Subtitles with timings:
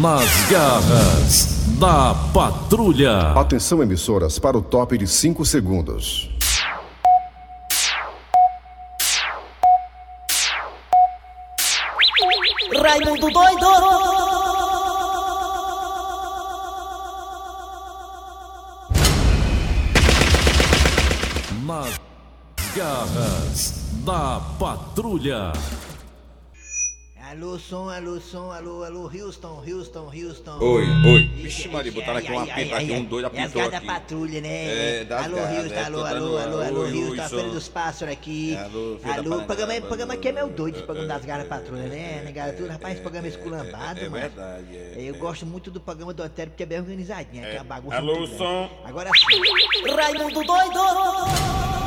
[0.00, 3.32] Nas garras da patrulha.
[3.32, 6.28] Atenção, emissoras, para o top de 5 segundos.
[12.78, 13.66] Raimundo doido!
[21.64, 21.98] Nas
[22.76, 23.72] garras
[24.04, 25.52] da patrulha.
[27.36, 30.58] Alô, som, alô, som, alô, alô, Houston, Houston, Houston.
[30.58, 31.22] Oi, oi.
[31.34, 33.76] Vixe, Maria, botaram aqui um apito ai, aqui, um doido É as apitou garras da
[33.76, 33.86] aqui.
[33.86, 35.00] patrulha, né?
[35.00, 37.50] É, das alô, Houston, é, alô, alô, alô, alô, Houston, a Feira som.
[37.54, 38.56] dos Pássaros aqui.
[38.56, 41.14] Alô, da Alô, o programa, o programa aqui é meu doido, esse é, programa é,
[41.14, 42.22] das garras da patrulha, né?
[42.24, 44.22] Né, galera, tudo, rapaz, esse programa é esculambado, É mano.
[44.22, 44.94] verdade, é.
[44.96, 47.64] Eu gosto muito do programa do Antero porque é bem organizadinho, é, que é uma
[47.64, 48.70] bagunça Alô, som.
[48.82, 49.92] Agora sim.
[49.94, 51.85] Raimundo doido!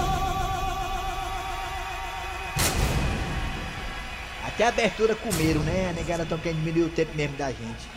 [4.60, 5.88] Até a abertura comeram, né?
[5.90, 7.88] A negada estão querendo diminuir o tempo mesmo da gente.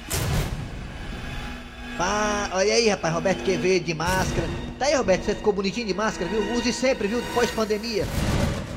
[1.98, 4.48] Pá, olha aí, rapaz, Roberto Quevedo de máscara.
[4.78, 6.54] Tá aí, Roberto, você ficou bonitinho de máscara, viu?
[6.54, 7.20] Use sempre, viu?
[7.34, 8.06] Pós-pandemia.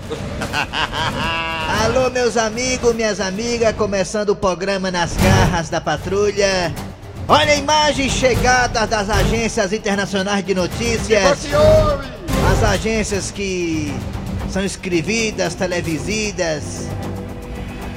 [1.86, 6.74] Alô, meus amigos, minhas amigas, começando o programa Nas Garras da Patrulha.
[7.28, 11.46] Olha a imagem chegada das agências internacionais de notícias.
[12.52, 13.94] As agências que
[14.50, 16.88] são escrevidas, televisidas,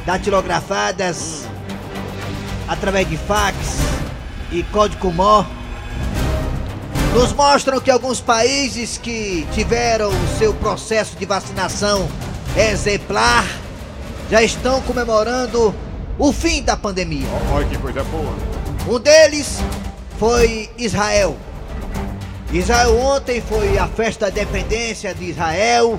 [0.08, 1.46] datilografadas
[2.66, 3.56] através de fax
[4.50, 5.44] e código MOR
[7.12, 12.08] nos mostram que alguns países que tiveram o seu processo de vacinação
[12.56, 13.44] exemplar
[14.30, 15.74] já estão comemorando
[16.18, 17.28] o fim da pandemia.
[17.52, 18.34] Olha que coisa boa.
[18.88, 19.58] Um deles
[20.18, 21.36] foi Israel.
[22.50, 25.98] Israel ontem foi a festa da independência de Israel.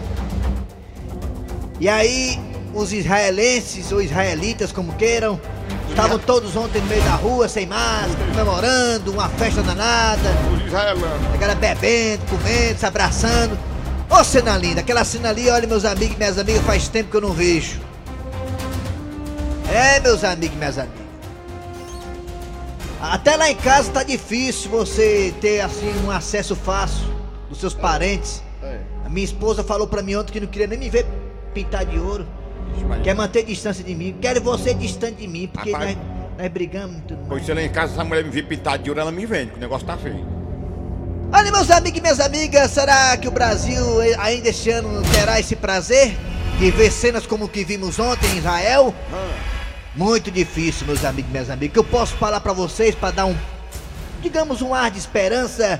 [1.79, 5.39] E aí os israelenses ou israelitas, como queiram,
[5.89, 10.29] estavam todos ontem no meio da rua, sem máscara, comemorando, uma festa danada.
[10.55, 11.33] Os israelanos.
[11.33, 13.57] A galera bebendo, comendo, se abraçando.
[14.09, 17.17] Ô cena linda, aquela cena ali, olha meus amigos e minhas amigas, faz tempo que
[17.17, 17.79] eu não vejo.
[19.71, 20.99] É, meus amigos e minhas amigas.
[23.01, 27.05] Até lá em casa tá difícil você ter assim um acesso fácil
[27.47, 28.43] dos seus parentes.
[28.61, 28.79] É.
[29.05, 31.05] A minha esposa falou pra mim ontem que não queria nem me ver
[31.53, 32.27] pintar de ouro.
[33.03, 34.15] Quer manter distância de mim.
[34.21, 35.95] Quero você distante de mim, porque Rapaz.
[35.95, 36.05] nós,
[36.37, 37.29] nós brigamos e tudo mais.
[37.29, 39.51] Pois se lá em casa essa mulher me vir pintar de ouro, ela me vende,
[39.51, 40.25] que o negócio tá feio.
[41.31, 43.83] Olha, meus amigos e minhas amigas, será que o Brasil
[44.19, 46.17] ainda este ano terá esse prazer
[46.57, 48.93] de ver cenas como o que vimos ontem em Israel?
[49.95, 51.73] Muito difícil, meus amigos e minhas amigas.
[51.73, 53.35] Que eu posso falar pra vocês para dar um,
[54.21, 55.79] digamos, um ar de esperança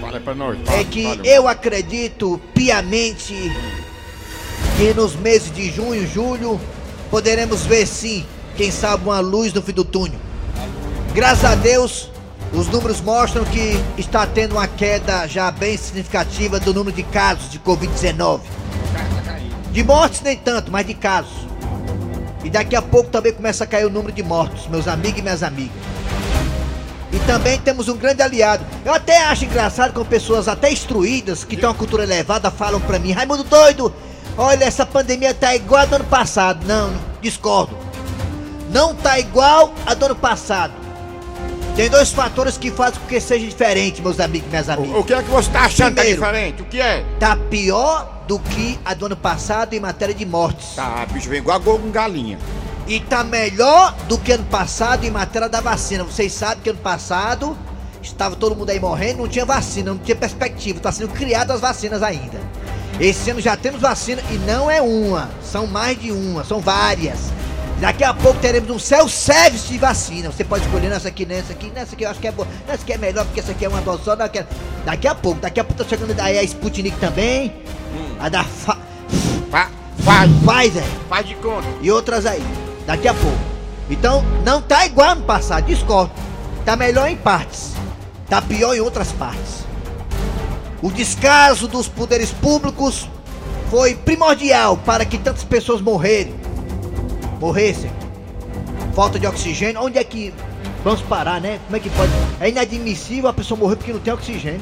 [0.00, 0.58] Fala pra nós.
[0.60, 1.26] é fala, que fala.
[1.26, 3.34] eu acredito piamente
[4.78, 6.60] que nos meses de junho e julho
[7.10, 8.24] poderemos ver sim,
[8.56, 10.20] quem sabe, uma luz no fim do túnel.
[11.12, 12.08] Graças a Deus,
[12.52, 17.50] os números mostram que está tendo uma queda já bem significativa do número de casos
[17.50, 18.38] de Covid-19.
[19.72, 21.48] De mortes nem tanto, mas de casos.
[22.44, 25.22] E daqui a pouco também começa a cair o número de mortos, meus amigos e
[25.22, 25.76] minhas amigas.
[27.12, 28.64] E também temos um grande aliado.
[28.84, 33.00] Eu até acho engraçado quando pessoas até instruídas, que têm uma cultura elevada, falam pra
[33.00, 33.92] mim, Raimundo doido,
[34.38, 36.66] olha, essa pandemia tá igual a do ano passado.
[36.66, 37.76] Não, discordo.
[38.70, 40.72] Não tá igual a do ano passado.
[41.74, 44.96] Tem dois fatores que fazem com que seja diferente, meus amigos e minhas amigas.
[44.96, 46.20] O, o que é que você tá achando que tá Primeiro.
[46.20, 46.62] diferente?
[46.62, 47.04] O que é?
[47.20, 50.74] Tá pior do que a do ano passado em matéria de mortes.
[50.74, 52.36] Tá, bicho, vem igual gol com galinha.
[52.88, 56.02] E tá melhor do que ano passado em matéria da vacina.
[56.02, 57.56] Vocês sabem que ano passado
[58.02, 60.80] estava todo mundo aí morrendo, não tinha vacina, não tinha perspectiva.
[60.80, 62.40] Tá sendo criadas as vacinas ainda.
[63.00, 67.18] Esse ano já temos vacina e não é uma, são mais de uma, são várias.
[67.80, 70.32] Daqui a pouco teremos um self-service de vacina.
[70.32, 72.82] Você pode escolher nessa aqui, nessa aqui, nessa aqui eu acho que é boa, nessa
[72.82, 74.16] aqui é melhor porque essa aqui é uma dose só.
[74.16, 74.46] Daqui a,
[74.84, 77.54] daqui a pouco, daqui a pouco tá chegando aí a Sputnik também,
[78.18, 78.78] a da Fa-
[79.48, 79.70] Fa-
[80.02, 81.68] faz, Pfizer faz de conta.
[81.80, 82.42] e outras aí,
[82.84, 83.38] daqui a pouco.
[83.88, 86.10] Então, não tá igual ano passado, discordo.
[86.64, 87.74] Tá melhor em partes,
[88.28, 89.67] tá pior em outras partes.
[90.80, 93.08] O descaso dos poderes públicos
[93.68, 96.34] foi primordial para que tantas pessoas morrerem.
[97.40, 97.90] Morressem.
[98.94, 100.32] Falta de oxigênio, onde é que
[100.84, 101.58] vamos parar, né?
[101.66, 102.12] Como é que pode?
[102.40, 104.60] É inadmissível a pessoa morrer porque não tem oxigênio,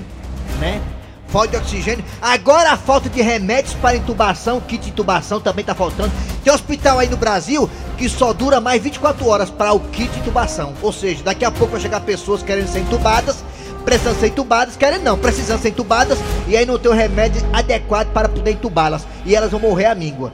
[0.58, 0.80] né?
[1.28, 2.04] Falta de oxigênio.
[2.20, 6.12] Agora a falta de remédios para intubação, kit de intubação também tá faltando.
[6.42, 7.68] Tem hospital aí no Brasil
[7.98, 10.72] que só dura mais 24 horas para o kit de intubação.
[10.80, 13.44] Ou seja, daqui a pouco vai chegar pessoas querendo ser intubadas,
[13.86, 16.18] precisando ser intubadas, querem não, precisando ser intubadas,
[16.48, 19.06] e aí não tem o remédio adequado para poder intubá-las.
[19.24, 20.32] E elas vão morrer à míngua.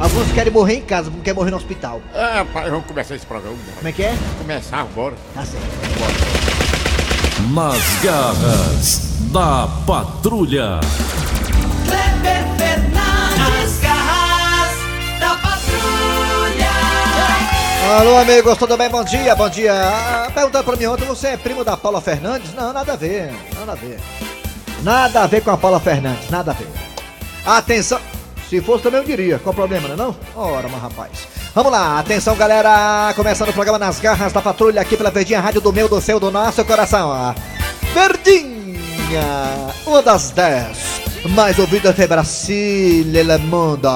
[0.00, 2.00] Alguns querem morrer em casa, não querem morrer no hospital.
[2.14, 3.56] É, pai, vamos começar esse programa.
[3.76, 4.08] Como é que é?
[4.08, 5.14] Vamos começar agora.
[5.34, 5.66] Tá certo.
[7.52, 9.00] Nas garras
[9.32, 10.80] da patrulha.
[11.86, 12.57] Kleber
[17.88, 18.90] Alô, amigos, tudo bem?
[18.90, 19.72] Bom dia, bom dia.
[19.72, 22.52] Ah, Perguntaram pra mim ontem, você é primo da Paula Fernandes?
[22.52, 23.98] Não, nada a ver, nada a ver.
[24.82, 26.68] Nada a ver com a Paula Fernandes, nada a ver.
[27.46, 27.98] Atenção,
[28.50, 30.16] se fosse também eu diria, qual o problema, não é não?
[30.36, 31.10] Ora, mas rapaz.
[31.54, 35.62] Vamos lá, atenção galera, começando o programa Nas Garras da Patrulha aqui pela Verdinha Rádio
[35.62, 37.34] do meu, do seu, do nosso coração.
[37.94, 39.24] Verdinha,
[39.86, 43.88] uma das dez mais ouvidas de Brasília, Le Mundo.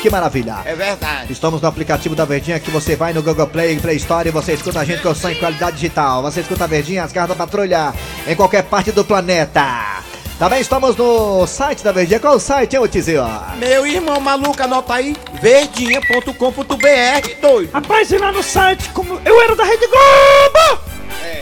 [0.00, 0.58] Que maravilha.
[0.64, 1.32] É verdade.
[1.32, 4.54] Estamos no aplicativo da Verdinha que você vai no Google Play, Play Store e você
[4.54, 6.22] escuta a gente com som em qualidade digital.
[6.22, 7.92] Você escuta a Verdinha, as garras da patrulha
[8.26, 10.02] em qualquer parte do planeta.
[10.38, 12.18] Também estamos no site da Verdinha.
[12.18, 13.24] Qual o site, hein, ô Tizio?
[13.58, 15.14] Meu irmão maluco, anota aí.
[15.40, 17.70] Verdinha.com.br, doido.
[17.72, 20.82] Rapaz, e lá no site, como eu era da Rede Globo!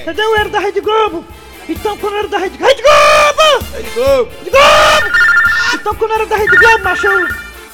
[0.02, 0.24] Entendeu?
[0.24, 1.24] Eu era da Rede Globo.
[1.68, 3.64] Então, quando era da Rede, Rede Globo!
[3.72, 4.30] Rede Globo.
[4.38, 5.16] Rede Globo!
[5.74, 7.28] Então, quando era da Rede Globo, macho, eu,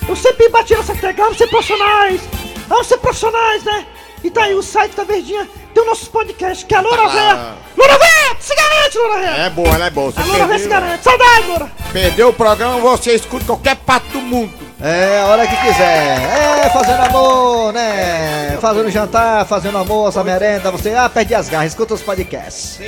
[0.09, 1.25] eu sempre batia nessa tecla.
[1.25, 2.21] Vamos ser profissionais!
[2.69, 3.87] Vamos ser profissionais, né?
[4.25, 7.03] E tá aí o site da Verdinha, tem o nosso podcast, que é a Loura
[7.05, 7.09] Ah.
[7.09, 7.55] Véia.
[7.77, 9.31] Loura Véia, se garante, Loura Véia!
[9.47, 10.11] É boa, ela é boa.
[10.11, 11.05] Você A Loura Véia se perdeu, garante.
[11.05, 11.71] Saudade, Loura!
[11.93, 14.53] perdeu o programa, você escuta qualquer parte do mundo.
[14.81, 16.19] É, a hora que quiser.
[16.65, 18.59] É, fazendo amor, né?
[18.61, 20.71] Fazendo jantar, fazendo almoço, a merenda.
[20.71, 22.79] Você, ah, perde as garras, escuta os podcasts.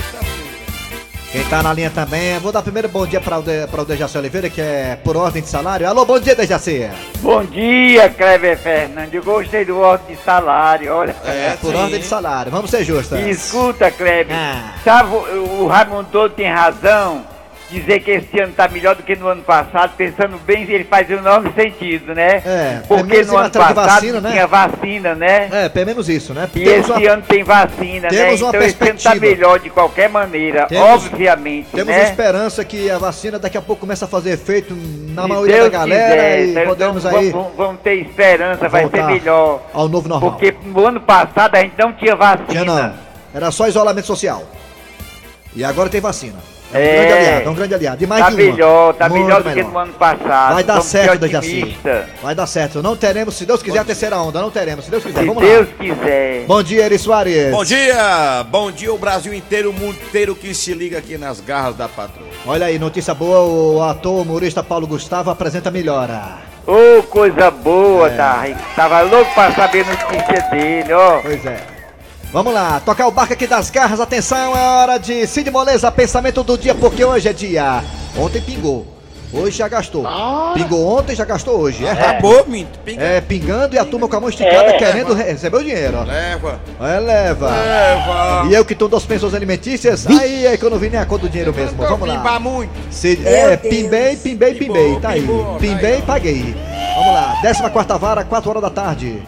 [1.31, 3.85] Quem tá na linha também, vou dar primeiro bom dia para o, De, pra o
[3.85, 5.87] Dejaci Oliveira, que é por ordem de salário.
[5.87, 6.89] Alô, bom dia, Dejaci.
[7.19, 9.13] Bom dia, Cleber Fernandes.
[9.13, 11.15] Eu gostei do ordem de salário, olha.
[11.27, 13.19] É, por ordem de salário, vamos ser justos.
[13.21, 14.35] Escuta, Kleber.
[14.35, 14.73] Ah.
[14.83, 17.27] Sabe, o, Raimundo todo tem razão.
[17.71, 21.07] Dizer que esse ano tá melhor do que no ano passado, pensando bem, ele faz
[21.11, 22.37] o enorme sentido, né?
[22.45, 24.31] É, Porque no ano passado vacina, né?
[24.31, 25.49] tinha vacina, né?
[25.53, 26.49] É, pelo menos isso, né?
[26.55, 28.15] E Temos esse uma- ano tem vacina, né?
[28.15, 29.15] Então esse ano tá perspectiva.
[29.17, 32.05] melhor de qualquer maneira, Temos- obviamente, Temos né?
[32.05, 35.71] esperança que a vacina daqui a pouco comece a fazer efeito na Se maioria Deus
[35.71, 39.61] da galera quiser, e então podemos vamos- aí Vamos, vamos ter esperança, vai ser melhor.
[39.75, 40.31] ao novo normal.
[40.31, 42.47] Porque no ano passado a gente não tinha vacina.
[42.49, 42.95] Tinha não.
[43.35, 44.43] Era só isolamento social.
[45.55, 46.39] E agora tem vacina.
[46.73, 46.95] É um É.
[47.07, 48.05] grande aliado, é um grande aliado.
[48.05, 48.43] E mais Tá de uma.
[48.53, 49.73] melhor, tá Muito melhor do que melhor.
[49.73, 50.55] no ano passado.
[50.55, 51.79] Vai dar ser certo, Dejaci.
[52.23, 52.83] Vai dar certo.
[52.83, 54.41] Não teremos, se Deus quiser, a terceira onda.
[54.41, 55.21] Não teremos, se Deus quiser.
[55.21, 55.75] Se Vamos Deus lá.
[55.81, 56.45] quiser.
[56.47, 57.51] Bom dia, Eri Soares.
[57.51, 61.41] Bom dia, bom dia o Brasil inteiro, o mundo inteiro que se liga aqui nas
[61.41, 62.29] garras da patroa.
[62.47, 63.41] Olha aí, notícia boa.
[63.41, 66.37] O ator humorista Paulo Gustavo apresenta melhora.
[66.67, 67.51] Ô, coisa É.
[67.51, 68.45] boa, tá?
[68.77, 71.21] Tava louco pra saber notícia dele, ó.
[71.23, 71.78] Pois é.
[72.33, 74.01] Vamos lá, tocar o barco aqui das garras.
[74.01, 77.83] Atenção, é hora de Cid Moleza, pensamento do dia, porque hoje é dia.
[78.19, 78.87] Ontem pingou.
[79.33, 80.07] Hoje já gastou.
[80.55, 81.85] Pingou ontem, já gastou hoje.
[81.85, 82.09] É rápido.
[82.31, 82.79] Acabou, Minto?
[82.81, 83.03] Pinga.
[83.03, 84.79] É, pingando e a turma com a mão esticada É.
[84.79, 86.05] querendo re- receber o dinheiro, ó.
[86.05, 87.51] Leva, É, leva.
[87.51, 88.47] leva.
[88.49, 91.05] E eu que tô das pensões alimentícias, aí é que eu não vi nem a
[91.05, 91.77] cor do dinheiro mesmo.
[91.77, 92.41] Vamos Pimbar lá.
[92.41, 92.71] muito.
[92.91, 94.99] Cid, é, pimbei, pimbei, pimbei.
[95.01, 95.21] Tá aí.
[95.21, 96.57] Pimbou, Pimbei e paguei.
[96.97, 97.35] Vamos lá.
[97.43, 99.23] 14 vara, 4 horas da tarde.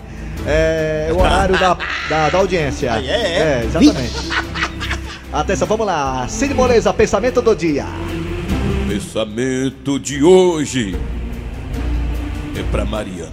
[0.47, 1.77] É o horário da,
[2.09, 2.93] da, da audiência.
[2.95, 3.39] Aí é, é.
[3.39, 4.15] É, exatamente.
[5.33, 6.27] Atenção, vamos lá.
[6.29, 7.87] Cid Moleza, pensamento do dia.
[8.89, 10.97] Pensamento de hoje
[12.59, 13.33] é pra Mariana.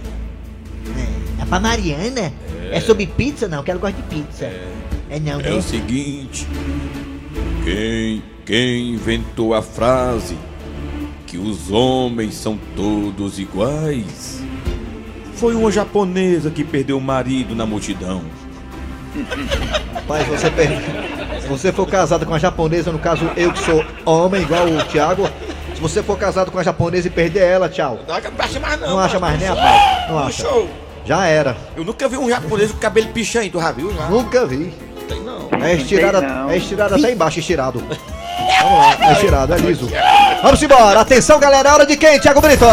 [1.40, 2.32] É pra Mariana?
[2.70, 2.80] É.
[2.80, 3.48] sobre pizza?
[3.48, 4.44] Não, que ela gosta de pizza.
[5.10, 5.52] É, não, É né?
[5.52, 6.46] o seguinte,
[7.64, 10.36] quem, quem inventou a frase
[11.26, 14.37] que os homens são todos iguais
[15.38, 18.22] foi uma japonesa que perdeu o marido na multidão.
[19.94, 20.68] Rapaz, você per...
[21.40, 24.84] se você for casado com uma japonesa, no caso eu que sou homem, igual o
[24.84, 25.30] Thiago,
[25.74, 28.00] se você for casado com uma japonesa e perder ela, tchau.
[28.06, 28.90] Não acha mais não.
[28.90, 30.08] Não acha mais nem, rapaz?
[30.08, 30.42] Não acha.
[30.42, 30.68] Show.
[31.04, 31.56] Já era.
[31.76, 33.94] Eu nunca vi um japonês com cabelo pichando, tu já viu?
[33.94, 34.08] Já?
[34.08, 34.74] Nunca vi.
[35.08, 35.48] Tem não.
[35.62, 36.50] É estirado, não.
[36.50, 37.78] é estirado até embaixo, estirado.
[38.60, 39.88] Vamos lá, é estirado, é liso.
[40.42, 41.00] Vamos embora.
[41.00, 42.64] Atenção, galera, é hora de quem, Thiago Brito?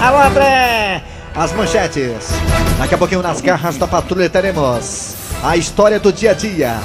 [0.00, 1.02] Alô, André!
[1.34, 2.28] As manchetes.
[2.78, 6.78] Daqui a pouquinho nas garras da patrulha teremos a história do dia a dia.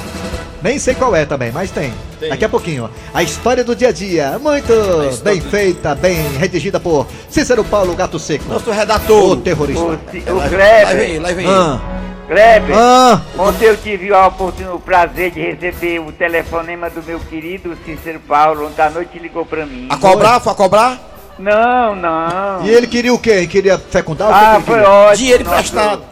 [0.62, 1.92] Nem sei qual é também, mas tem.
[2.28, 2.88] Daqui a pouquinho.
[3.12, 4.38] A história do dia a dia.
[4.38, 4.72] Muito
[5.22, 8.44] bem feita, bem redigida por Cícero Paulo Gato Seco.
[8.48, 9.36] Nosso O redator.
[9.38, 9.82] terrorista.
[9.82, 11.46] O, o Lá Kleber, vem, lá vem.
[11.46, 11.80] Ah,
[12.26, 17.20] Kleber, ah, ontem eu tive a oportunidade, o prazer de receber o telefonema do meu
[17.20, 18.66] querido Cícero Paulo.
[18.66, 19.88] Ontem à noite ligou pra mim.
[19.90, 20.40] A cobrar?
[20.40, 21.15] Foi a cobrar?
[21.38, 22.64] Não, não.
[22.64, 23.30] e ele queria o quê?
[23.30, 24.28] Ele queria fecundar?
[24.28, 24.90] o que Ah, foi queria?
[24.90, 25.16] ótimo.
[25.16, 26.02] Dinheiro emprestado.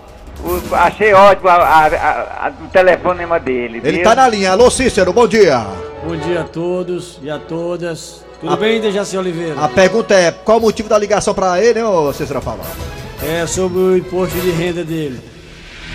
[0.73, 3.81] achei ótimo a, a- a- a- o telefonema dele.
[3.83, 4.03] Ele viu?
[4.05, 4.53] tá na linha.
[4.53, 5.65] Alô, Cícero, bom dia.
[6.07, 8.23] Bom dia a todos e a todas.
[8.41, 9.59] Tudo bem, Dejaci Oliveira?
[9.59, 12.61] A pergunta é: qual o motivo da ligação pra ele, hein, ô Cícero Paulo?
[13.23, 15.19] É sobre o imposto de renda dele.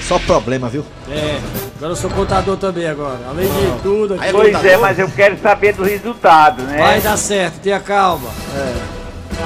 [0.01, 0.83] Só problema, viu?
[1.11, 1.37] É,
[1.77, 3.19] agora eu sou contador também agora.
[3.29, 6.77] Além de tudo, aqui, Pois é, mas eu quero saber do resultado, né?
[6.79, 8.29] vai dar certo, tenha calma.
[8.51, 8.88] Tenha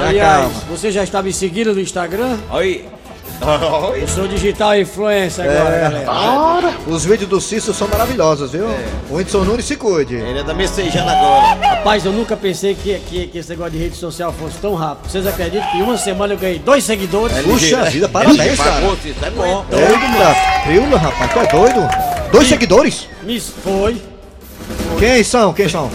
[0.09, 0.61] Aliás, calma.
[0.69, 2.37] você já está me seguindo no Instagram?
[2.51, 2.85] Aí.
[3.99, 5.57] Eu sou digital influencer É.
[5.59, 6.73] agora, galera.
[6.87, 8.65] Os vídeos do Cícero são maravilhosos, viu?
[9.09, 10.15] O Whindersson Nunes se cuide.
[10.15, 11.75] Ele é da messejana agora.
[11.75, 15.09] Rapaz, eu nunca pensei que, que, que esse negócio de rede social fosse tão rápido.
[15.11, 17.37] Vocês acreditam que em uma semana eu ganhei dois seguidores?
[17.39, 18.85] Puxa vida, parabéns, cara.
[19.03, 19.65] Isso é bom.
[19.71, 21.89] Eita, frila, rapaz, tu é doido?
[22.31, 23.09] Dois seguidores?
[23.23, 24.01] Me foi.
[24.99, 25.51] Quem são?
[25.53, 25.89] Quem são?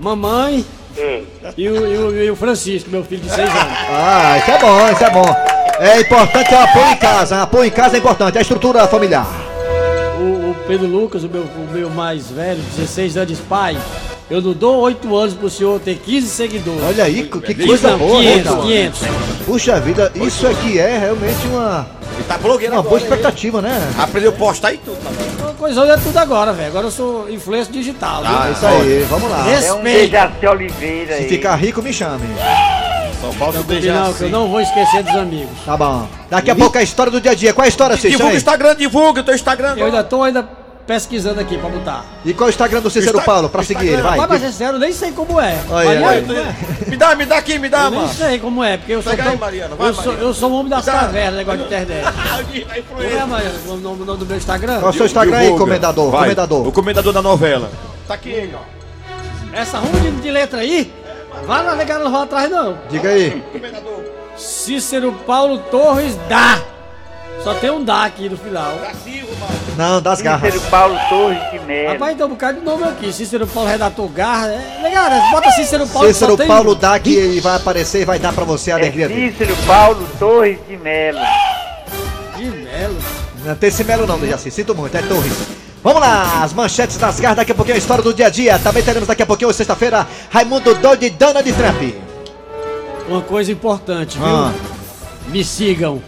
[0.00, 0.64] Mamãe
[1.56, 3.72] e o, e, o, e o Francisco, meu filho de seis anos.
[3.90, 5.36] Ah, isso é bom, isso é bom.
[5.80, 7.42] É importante o apoio em casa.
[7.42, 9.26] Apoio em casa é importante, a estrutura familiar.
[10.18, 13.76] O, o Pedro Lucas, o meu, o meu mais velho, 16 anos de pai.
[14.30, 16.82] Eu não dou 8 anos pro senhor ter 15 seguidores.
[16.82, 18.62] Olha aí, que Não, coisa boa, né, 500, cara?
[18.62, 19.00] 500.
[19.46, 21.86] Puxa vida, isso aqui é realmente uma,
[22.18, 23.02] Ele tá blogueiro uma boa agora.
[23.14, 23.92] expectativa, né?
[23.96, 24.98] Aprendeu a postar e tudo.
[25.40, 26.68] Uma coisa é tudo agora, velho.
[26.68, 28.22] Agora eu sou influência digital.
[28.24, 28.42] viu?
[28.48, 29.38] É isso aí, vamos lá.
[29.38, 30.10] É um Respeito.
[30.10, 31.28] Dejaci Oliveira Se aí.
[31.28, 32.26] ficar rico, me chame.
[33.20, 34.22] Só falta o Não, que Dejaci.
[34.24, 35.50] eu não vou esquecer dos amigos.
[35.64, 36.08] Tá bom.
[36.30, 37.52] Daqui a pouco é a história do dia a dia.
[37.52, 38.12] Qual é a história, Cícero?
[38.12, 38.36] Divulga o?
[38.36, 39.74] Instagram, divulga o teu Instagram.
[39.76, 40.42] Eu ainda tô ainda
[40.88, 42.02] pesquisando aqui pra botar.
[42.24, 44.00] E qual é o Instagram do Cícero Insta- Paulo pra seguir ele?
[44.00, 44.16] Vai.
[44.16, 45.58] Mas, mas é sério, eu nem sei como é.
[45.70, 46.22] Olha, Mariana, olha.
[46.22, 46.54] como é?
[46.90, 48.12] Me dá, me dá aqui, me dá, Eu nem mano.
[48.14, 49.32] sei como é, porque eu sou Pega tão...
[49.32, 50.28] aí, Mariana, vai, eu, sou, Mariana.
[50.28, 52.04] eu sou um homem das cavernas, negócio de internet.
[52.88, 54.80] Como é, Mariana, o nome, o nome do meu Instagram?
[54.80, 55.64] Qual é o seu Instagram aí, Divulga.
[55.64, 56.10] comendador?
[56.10, 56.20] Vai.
[56.22, 56.66] Comendador.
[56.66, 57.70] O comendador da novela.
[58.06, 59.56] Tá aqui ele, ó.
[59.56, 60.90] Essa ruma de, de letra aí,
[61.46, 62.78] vai navegar, não vai atrás não.
[62.88, 63.42] Diga aí.
[64.38, 66.58] Cícero Paulo Torres dá.
[67.42, 68.74] Só tem um dá aqui no final.
[69.76, 70.52] Não, das garras.
[70.52, 71.92] Cícero Paulo Torres de Melo.
[71.92, 73.12] Rapaz, tem um bocado de nome aqui.
[73.12, 74.48] Cícero Paulo Redator Garra.
[74.48, 75.28] É, legal, né?
[75.30, 76.46] bota Cícero Paulo Cícero tem...
[76.46, 79.30] Paulo dá que ele vai aparecer e vai dar pra você a É alegria dele.
[79.30, 81.20] Cícero Paulo Torres de Melo.
[82.36, 82.98] De Melo.
[83.44, 84.50] Não tem esse melo não, Dejaci.
[84.50, 85.32] Sinto muito, é Torres.
[85.82, 88.58] Vamos lá, as manchetes das garras, daqui a pouquinho a história do dia a dia.
[88.58, 91.94] Também teremos daqui a pouquinho, sexta-feira, Raimundo Doido e Donald Trump.
[93.08, 94.26] Uma coisa importante, viu?
[94.26, 94.52] Ah.
[95.28, 96.02] Me sigam.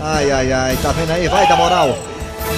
[0.00, 1.26] Ai, ai, ai, tá vendo aí?
[1.28, 1.96] Vai dar moral.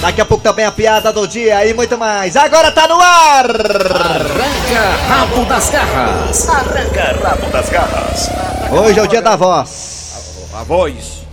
[0.01, 2.35] Daqui a pouco também a piada do dia e muito mais.
[2.35, 3.45] Agora tá no ar!
[3.49, 6.49] Arranca rabo das garras.
[6.49, 8.29] Arranca rabo das garras.
[8.71, 10.47] Hoje é o dia da voz.
[10.53, 11.25] A voz.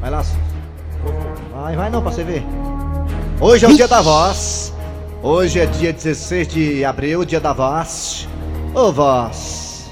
[0.00, 0.22] Vai lá.
[1.52, 2.44] Vai, vai não pra você ver.
[3.40, 4.72] Hoje é o dia da voz.
[5.22, 8.28] Hoje é dia 16 de abril, dia da voz.
[8.74, 9.90] Ô voz.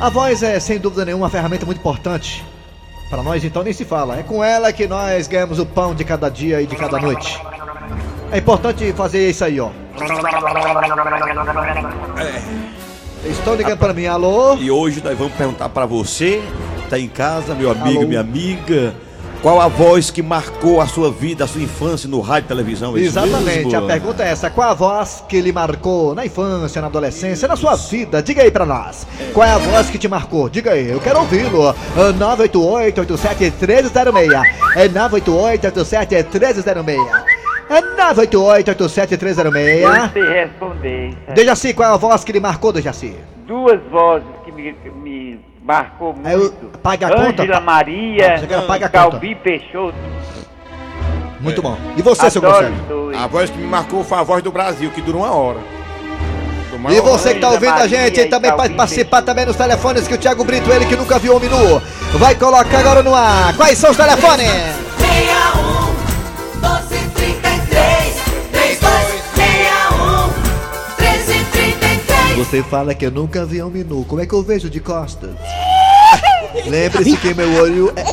[0.00, 2.44] A voz é sem dúvida nenhuma uma ferramenta muito importante.
[3.14, 4.18] Para nós então nem se fala.
[4.18, 7.40] É com ela que nós ganhamos o pão de cada dia e de cada noite.
[8.32, 9.70] É importante fazer isso aí, ó.
[13.24, 14.56] Estão ligando para mim, alô?
[14.56, 16.42] E hoje nós vamos perguntar pra você,
[16.90, 18.08] tá em casa, meu amigo, Alô?
[18.08, 18.92] minha amiga,
[19.44, 22.96] qual a voz que marcou a sua vida, a sua infância no rádio e televisão?
[22.96, 23.76] Exatamente, mesmo?
[23.76, 27.54] a pergunta é essa: qual a voz que lhe marcou na infância, na adolescência, na
[27.54, 28.22] sua vida?
[28.22, 29.06] Diga aí pra nós.
[29.34, 30.48] Qual é a voz que te marcou?
[30.48, 31.68] Diga aí, eu quero ouvi-lo.
[31.68, 31.74] Ah,
[32.38, 34.42] 988-87-1306.
[34.76, 36.96] É 988-87-1306.
[37.68, 37.82] É
[38.14, 40.10] 988-87-1306.
[40.10, 41.14] Você responder.
[41.34, 43.14] Dejaci, qual é a voz que lhe marcou, Dejaci?
[43.46, 46.78] Duas vozes que me, me marcou Aí eu- muito.
[46.78, 49.10] paga a conta, Ângela pa- Maria, Você quer pagar a conta.
[49.10, 49.94] Calbi Peixoto.
[51.40, 51.76] Muito bom.
[51.96, 52.82] E você, seu Adoro Conselho?
[52.82, 53.18] os dois.
[53.18, 55.58] A voz que me marcou foi a voz do Brasil, que durou uma hora.
[56.90, 60.14] E você que tá ouvindo a gente aí também pode participar também nos telefones que
[60.14, 61.80] o Thiago Brito, ele que nunca viu homem nu,
[62.18, 63.56] vai colocar agora no ar.
[63.56, 64.50] Quais são os telefones?
[72.44, 75.30] Você fala que eu nunca vi homem nu, como é que eu vejo de costas?
[76.68, 78.04] Lembre-se que meu olho é.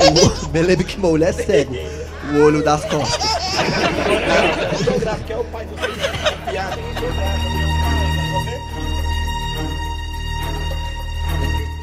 [0.52, 1.76] Me lembre que meu olho é cego.
[2.34, 3.30] O olho das costas.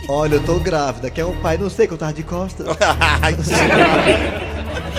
[0.09, 2.67] Olha, eu tô grávida, que é o pai, não sei que eu tava de costas.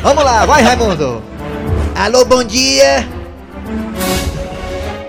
[0.03, 1.23] Vamos lá, vai Raimundo!
[1.95, 3.05] Alô, bom dia!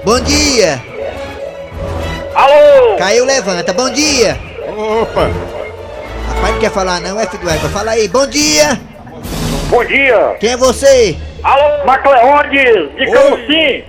[0.05, 0.90] Bom dia!
[2.41, 2.97] Alô!
[2.97, 4.39] Caiu, levanta, bom dia!
[4.67, 5.29] Opa!
[6.27, 7.69] Rapaz, não quer falar não, é Égua?
[7.69, 8.81] Fala aí, bom dia!
[9.69, 10.37] Bom dia!
[10.41, 11.19] Quem é você?
[11.43, 13.85] Alô, Macleondes, de Camusim!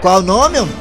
[0.00, 0.60] Qual o nome?
[0.60, 0.72] homem?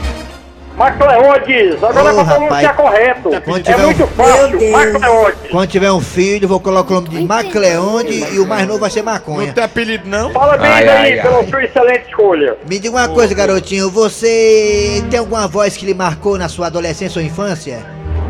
[0.77, 2.75] Macleodes, agora é pra pronunciar rapaz.
[2.75, 3.29] correto.
[3.33, 5.51] É um- muito fácil, Macleodes.
[5.51, 8.89] Quando tiver um filho, vou colocar o nome de Macleonde e o mais novo vai
[8.89, 9.47] ser Maconha.
[9.47, 10.31] Não tem apelido, não?
[10.33, 11.47] Parabéns Ai, aí ai, pela ai.
[11.47, 12.57] sua excelente escolha.
[12.69, 17.19] Me diga uma coisa, garotinho, você tem alguma voz que lhe marcou na sua adolescência
[17.19, 17.79] ou infância?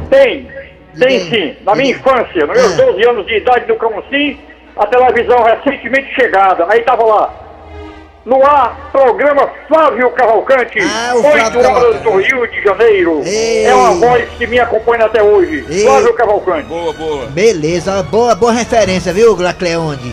[0.10, 0.48] Tem,
[1.00, 1.56] tem sim.
[1.66, 2.84] Na minha infância, nos meus Ah.
[2.86, 4.38] 12 anos de idade no Camusim,
[4.78, 6.66] a televisão recentemente chegada.
[6.70, 7.34] Aí tava lá.
[8.25, 12.03] No ar, programa Flávio Cavalcante, Ah, o 8 Flávio horas Cavalcante.
[12.03, 13.22] do Rio de Janeiro.
[13.24, 13.65] Ei.
[13.65, 15.63] É uma voz que me acompanha até hoje.
[15.70, 15.84] Ei.
[15.84, 16.67] Flávio Cavalcante.
[16.67, 17.25] Boa, boa.
[17.27, 20.12] Beleza, boa, boa referência, viu, Lacleonde?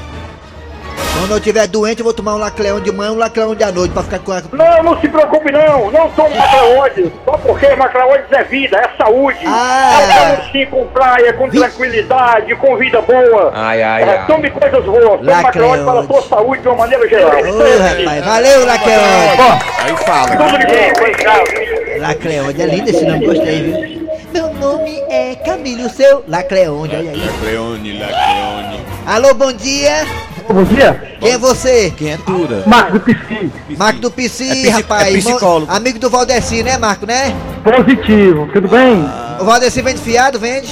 [1.23, 3.71] Quando eu tiver doente, eu vou tomar um Lacleonde de manhã e um Lacleonde à
[3.71, 4.43] noite pra ficar com a...
[4.53, 9.39] Não, não se preocupe não, não tomo Macleodes, só porque Macleodes é vida, é saúde.
[9.47, 10.01] Ah.
[10.03, 13.53] É sim com praia, com tranquilidade, com vida boa.
[13.55, 14.27] Ai, ai, É, ai.
[14.27, 17.31] tome coisas boas, tome Macleodes para a sua saúde de uma maneira geral.
[17.31, 19.65] Ô, rapaz, valeu, Lacleonde!
[19.79, 20.37] Aí fala.
[20.37, 21.99] Tudo de bom, coisa grave.
[22.01, 24.09] Lacleonde, é lindo esse nome, gostei, viu?
[24.35, 27.25] Meu nome é Camilo, seu Lacleonde, olha aí.
[27.27, 28.81] Lacreone, Lacreone.
[29.07, 30.05] Alô, bom dia!
[30.49, 31.93] Bom dia, Quem é você?
[31.97, 32.63] Quem é Tura?
[32.67, 33.51] Marco do Pisci.
[33.79, 35.15] Marco do PC, É rapaz.
[35.15, 35.73] é psicólogo.
[35.73, 37.35] amigo do Valdeci, né, Marco, né?
[37.65, 39.05] Positivo, tudo bem?
[39.41, 40.69] O Valdeci vende fiado, vende?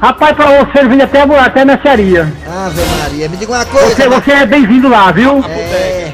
[0.00, 2.32] Rapaz, pra você ele vem até, até a mercearia.
[2.46, 4.08] Ave Maria, me diga uma coisa.
[4.08, 4.30] Marco.
[4.30, 5.44] é bem-vindo lá, viu?
[5.48, 6.12] É.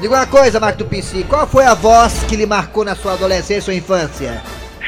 [0.00, 1.24] Diga uma coisa, Marco do PC.
[1.28, 4.42] Qual foi a voz que lhe marcou na sua adolescência ou infância?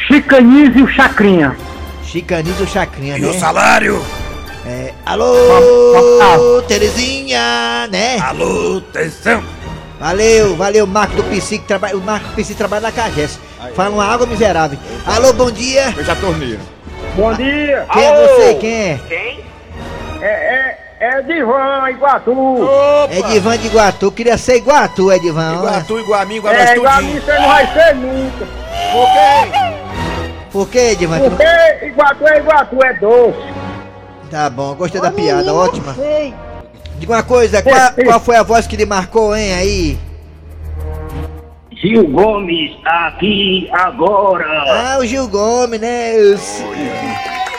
[0.06, 1.56] Chicanize e o Chacrinha.
[2.04, 3.28] Chicanizo Chacrinha, E né?
[3.28, 4.04] o salário?
[4.66, 4.92] É.
[5.04, 8.18] Alô, Terezinha, né?
[8.18, 9.44] Alô, atenção!
[10.00, 11.97] Valeu, valeu, Marco do PC que trabalha.
[11.97, 13.38] O Marco do PC trabalha na Cagés.
[13.75, 14.78] Fala uma água miserável.
[15.06, 15.90] Alô, bom dia.
[15.90, 16.61] Veja a torneira.
[17.14, 17.87] Bom dia.
[17.92, 18.54] Quem é você?
[18.54, 19.00] Quem é?
[20.21, 22.68] É, é, é Divan, Iguatu.
[23.11, 24.11] É Edivan de Iguatu.
[24.12, 25.54] Queria ser Iguatu, Edivan.
[25.54, 25.85] Igual a olha.
[25.85, 27.94] tu, igual a mim, igual a É, nós igual a mim você não vai ser
[27.94, 28.47] nunca.
[28.92, 29.75] Por quê?
[30.50, 31.18] Por que, Edivan?
[31.18, 33.63] Porque Iguatu é Iguatu, é doce.
[34.31, 35.95] Tá bom, gostei da piada, ótima.
[36.99, 39.99] Diga uma coisa, qual, qual foi a voz que lhe marcou, hein, aí?
[41.73, 44.47] Gil Gomes aqui agora.
[44.66, 46.16] Ah, o Gil Gomes, né?
[46.16, 46.64] Eu sei.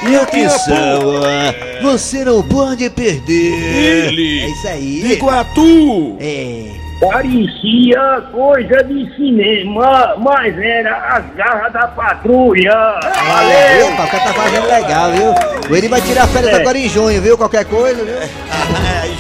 [0.08, 4.08] E atenção, ah, você não pode perder.
[4.08, 4.42] Ele.
[4.42, 5.12] É isso aí.
[5.14, 6.18] Iguatu.
[6.20, 6.85] É.
[7.00, 12.72] Parecia coisa de cinema, mas era as garras da patrulha.
[13.28, 13.88] Valeu!
[13.94, 15.34] Opa, o cara tá fazendo legal, viu?
[15.70, 16.62] O Eri vai tirar férias É.
[16.62, 17.38] agora em junho, viu?
[17.38, 18.16] Qualquer coisa, viu?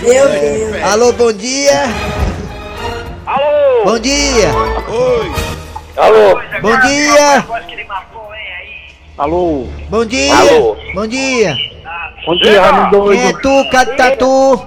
[0.07, 0.83] Meu Deus.
[0.83, 1.83] Alô, bom dia!
[3.25, 3.83] Alô?
[3.83, 4.47] Bom dia!
[4.88, 5.31] Oi.
[5.97, 6.41] Alô?
[6.61, 7.45] Bom dia!
[9.17, 9.67] Alô?
[9.89, 10.33] Bom dia!
[10.38, 10.77] Alô?
[10.93, 11.55] Bom dia!
[12.25, 13.41] Bom dia, Raimundo Quem é Doido.
[13.41, 14.65] tu, cadê tatu?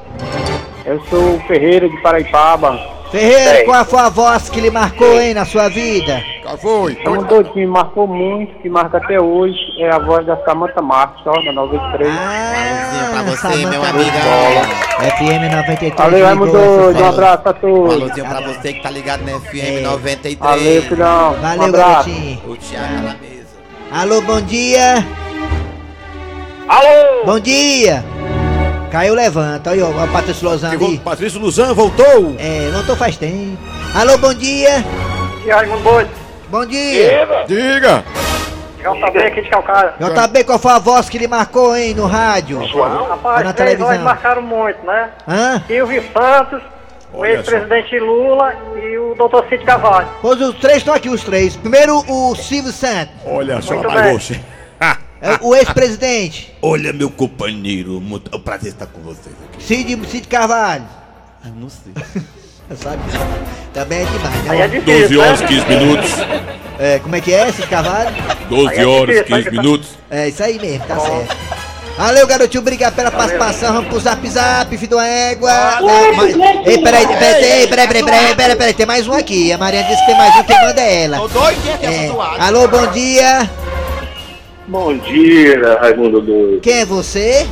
[0.84, 2.97] Eu sou o Ferreira de Paraipaba.
[3.10, 6.22] Ferreira, qual foi a voz que lhe marcou, hein, na sua vida?
[6.42, 6.94] Qual foi?
[7.02, 10.82] Raimundo Doido que me marcou muito, que marca até hoje, é a voz da Samanta
[10.82, 12.10] Marques, ó, da 93.
[12.10, 14.10] Ah, pra você, Samanta meu amigo.
[15.00, 15.94] FM 93.
[15.96, 17.94] Valeu, ligou essa Doido, um abraço a todos.
[17.94, 19.80] Alôzinho pra você que tá ligado na FM É.
[19.80, 20.38] 93.
[20.38, 21.30] Valeu, filhão.
[21.32, 22.08] Um Valeu, abraço.
[22.10, 22.40] garotinho.
[22.46, 23.48] O Thiago na mesa.
[23.90, 25.06] Alô, bom dia!
[26.68, 27.24] Alô?
[27.24, 28.04] Bom dia!
[28.90, 29.70] Caiu, levanta.
[29.70, 30.98] Olha o Patrício Lozano vol- ali.
[30.98, 32.34] Patrício Luzan voltou!
[32.38, 33.58] É, não tô faz tempo.
[33.94, 34.84] Alô, bom dia!
[35.44, 36.10] E Raimundo Doido?
[36.48, 37.26] Bom dia!
[37.46, 38.02] Diga.
[38.82, 39.92] Já tá bem aqui de Calcaia.
[39.98, 42.60] JB, qual foi a voz que lhe marcou, hein, no rádio?
[42.60, 43.88] Ou Rapaz, na três televisão?
[43.88, 45.10] nós marcaram muito, né?
[45.28, 45.62] Hã?
[45.66, 46.62] Silvio Santos,
[47.12, 50.08] o ex-presidente Lula e o doutor Cid Carvalho.
[50.22, 51.56] Pois os três estão aqui, os três.
[51.56, 53.74] Primeiro, o Silvio Santos, Olha só.
[53.74, 54.12] Muito bem.
[54.18, 54.40] você.
[55.20, 56.52] É o ex-presidente.
[56.62, 59.62] Olha, meu companheiro, muito- é um prazer estar com vocês aqui.
[59.62, 60.84] Cid, Cid Carvalho.
[61.44, 61.92] Ah, não sei.
[62.76, 63.00] Sabe?
[63.72, 64.50] Também é demais, né?
[64.50, 65.46] Aí é 12 difícil, horas, né?
[65.46, 66.10] 15 minutos.
[66.78, 68.10] É, como é que é, Cid Carvalho?
[68.50, 69.88] 12 é horas, difícil, aí 15 que tá- minutos.
[70.10, 71.36] É isso aí mesmo, tá certo.
[71.96, 73.72] Valeu, garotinho, obrigado pela participação.
[73.72, 75.50] Vamos pro zap zap, filho da égua.
[75.50, 79.50] É, mas- Ei, peraí, peraí, peraí, peraí, peraí, peraí, peraí, peraí, tem mais um aqui.
[79.52, 81.16] A Mariana disse que tem mais um, quem manda é ela.
[81.82, 82.42] É.
[82.46, 83.50] Alô, bom dia.
[84.68, 86.60] Bom dia, Raimundo Doido.
[86.60, 87.46] Quem é você?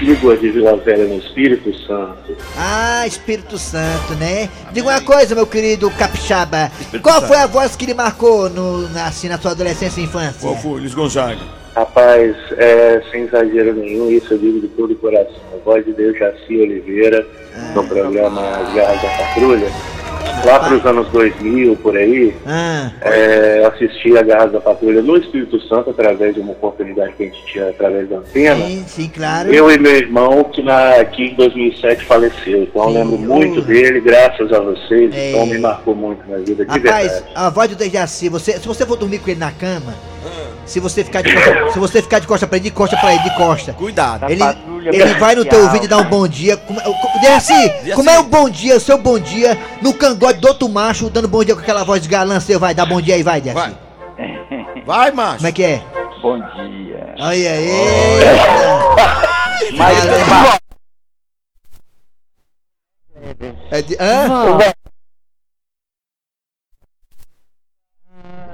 [0.00, 2.34] Igor de Vila Velha no Espírito Santo.
[2.56, 4.48] Ah, Espírito Santo, né?
[4.72, 6.72] Diga uma coisa, meu querido capixaba.
[7.02, 7.26] Qual Santo.
[7.26, 10.40] foi a voz que lhe marcou no, na, assim, na sua adolescência e infância?
[10.40, 10.80] Qual foi?
[10.80, 11.42] Luiz Gonzaga.
[11.76, 15.36] Rapaz, é, sem exagero nenhum, isso eu digo de todo o coração.
[15.52, 17.26] A voz de Deus Jaci Oliveira,
[17.74, 19.70] no programa As Garras da Patrulha.
[20.44, 25.02] Lá para os anos 2000, por aí, Ah, é, eu assisti a Garras da Patrulha
[25.02, 28.66] no Espírito Santo, através de uma oportunidade que a gente tinha através da antena.
[28.66, 29.52] sim, sim, claro.
[29.52, 32.62] Eu e meu irmão, que, na, que em 2007 faleceu.
[32.64, 35.14] Então eu lembro muito dele, graças a vocês.
[35.14, 35.30] É.
[35.30, 37.32] Então me marcou muito na vida, de Rapaz, verdade.
[37.34, 39.94] a voz do Dejaci, você, se você for dormir com ele na cama,
[40.66, 43.12] se você ficar de costa, se você ficar de costa pra ele, de costa pra
[43.14, 43.72] ele, de costa.
[43.72, 44.30] Cuidado.
[44.30, 44.42] Ele,
[44.84, 46.56] ele vai no teu ouvido e dá um bom dia.
[46.56, 50.48] Como, como- Dejaci, como é o bom dia, o seu bom dia, no cangote do
[50.48, 53.14] outro macho, dando bom dia com aquela voz de galã seu, vai, dá bom dia
[53.16, 53.74] aí, vai, Dejaci.
[54.86, 55.36] Vai, macho.
[55.36, 55.82] Como é que é?
[56.22, 57.14] Bom dia.
[57.18, 57.70] Olha aí.
[59.76, 59.98] Mas.
[63.70, 64.58] É de, hã?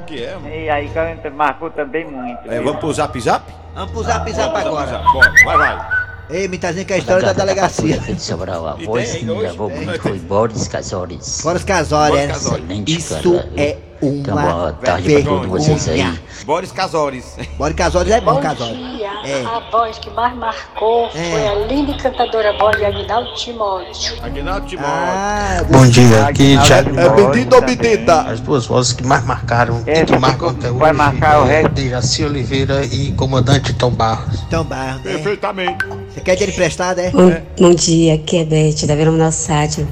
[0.06, 0.48] Que é, mano?
[0.48, 2.50] E aí, Canta marcou também muito.
[2.50, 3.44] É, vamos pro zap zap?
[3.74, 4.98] Vamos pro zap zap agora.
[5.12, 5.96] Bora, vai, vai.
[6.28, 7.96] Ei, me tá dizendo que é a história da delegacia.
[7.96, 11.40] Aqui de Sobral, a voz que me levou muito foi Boris Casores.
[11.42, 12.30] Boris Casórias.
[12.36, 13.48] Excelente, Isso cara.
[13.56, 16.18] é Então, uma boa tarde pra todos vocês aí.
[16.44, 17.36] Boris Casores.
[17.56, 18.76] Boris Casórias é bom, Bom Casórias.
[18.76, 19.10] dia.
[19.24, 19.42] É.
[19.44, 21.30] A voz que mais marcou É.
[21.30, 24.16] foi a linda e cantadora voz de Aguinaldo Timóteo.
[24.22, 24.92] Aguinaldo Timóteo.
[24.92, 28.20] Ah, Bom dia, aqui Thiago é bendito ou bendita?
[28.22, 31.62] As duas vozes que mais marcaram Essa que marcam até hoje vai marcar o é
[31.62, 31.70] resto.
[31.72, 34.42] Dejaci Oliveira e Comandante Tom Barros.
[34.46, 35.12] Então, barro, né?
[35.14, 35.84] Perfeitamente.
[36.12, 37.10] Você quer dinheiro emprestado, é?
[37.10, 39.86] Bom, bom dia, aqui é Beth, da Vila Minossati.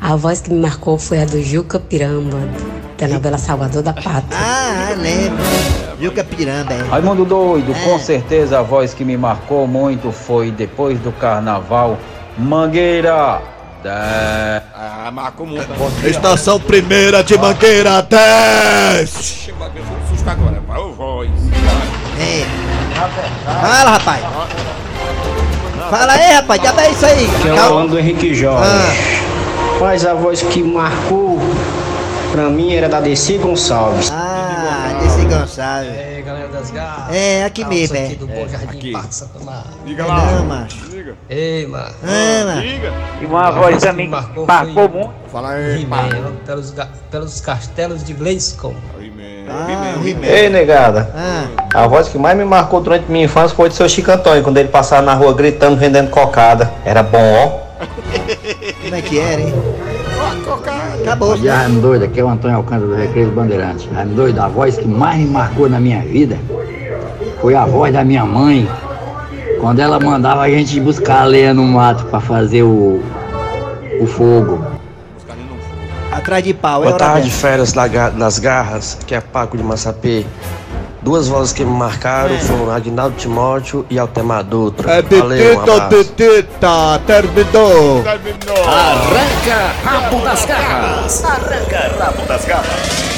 [0.00, 2.38] A voz que me marcou foi a do Juca Piramba,
[2.98, 4.22] da novela Salvador da Pátria.
[4.32, 5.38] Ah, lembro.
[6.00, 6.82] Juca Piramba, é.
[6.90, 7.84] Raimundo Doido, É.
[7.84, 11.96] com certeza a voz que me marcou muito foi depois do carnaval,
[12.36, 13.40] Mangueira.
[13.82, 14.62] Da...
[14.74, 15.68] Ah, marcou muito.
[16.04, 19.08] Estação primeira de Mangueira 10.
[19.22, 20.60] Chegou a pessoa um susto agora.
[20.80, 21.30] Ô voz.
[22.20, 22.44] É.
[23.44, 24.22] Fala, rapaz.
[25.90, 26.60] Fala aí, rapaz.
[26.60, 27.28] Diabo é isso aí.
[27.42, 28.68] Que é o Orlando Henrique Jorge.
[28.68, 29.78] Ah.
[29.80, 31.38] Mas a voz que marcou
[32.32, 34.10] pra mim era da DC Gonçalves.
[34.12, 35.90] Ah, desse Gonçalves.
[35.96, 37.14] É, galera das garras.
[37.14, 38.08] É, aqui mesmo, é.
[38.10, 38.92] do Bom Jardim aqui.
[38.92, 39.14] Parque.
[39.84, 40.42] Diga Não, lá.
[40.42, 40.88] macho.
[40.90, 41.14] Diga.
[41.30, 41.94] Ei, mano.
[42.02, 42.60] Mano.
[42.62, 42.92] Diga.
[43.20, 45.10] E uma voz também que marcou muito.
[45.32, 45.82] Fala aí.
[45.82, 46.08] He-Man,
[46.46, 48.74] pelos, ga- pelos castelos de Blaiscom.
[49.50, 49.94] Ah.
[50.26, 51.10] Ei, negada.
[51.16, 51.46] Ah,
[51.82, 54.58] A voz que mais me marcou durante minha infância foi do seu Chico Antônio, quando
[54.58, 56.70] ele passava na rua gritando, vendendo cocada.
[56.84, 57.84] Era bom, ó.
[58.82, 59.54] como é que era, hein?
[61.08, 61.30] Acabou.
[61.34, 62.04] Bom dia, Raimundo Doido.
[62.04, 63.88] Aqui é o Antônio Alcântara do Recreio dos Bandeirantes.
[63.90, 66.36] Raimundo Doido, a voz que mais me marcou na minha vida
[67.40, 68.68] foi a voz da minha mãe,
[69.58, 73.00] quando ela mandava a gente buscar a lenha no mato para fazer o,
[74.00, 74.62] o fogo.
[76.12, 77.88] Atrás de pau, é Boa tarde, dessa.
[77.88, 80.26] ga- nas garras, que é Paco de Massapê.
[81.00, 84.94] Duas vozes que me marcaram foram Agnaldo Timóteo e Altemar Dutra.
[84.94, 86.04] É Valeu, um abraço.
[86.04, 88.04] titita, terminou.
[88.66, 91.24] Arranca rabo das garras.
[91.24, 93.08] Arranca rabo das garras.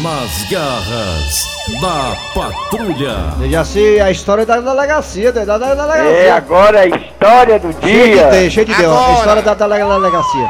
[0.00, 1.48] Nas garras
[1.80, 3.16] da patrulha.
[3.38, 6.10] Dejaci, a história da delegacia, da, da, da delegacia.
[6.12, 8.28] É agora a história do Cheio de dia.
[8.28, 8.96] ter, cheio de ter, ó.
[8.96, 10.48] A história da dele- delegacia.